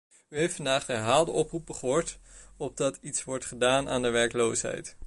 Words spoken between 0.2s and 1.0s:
U heeft vandaag de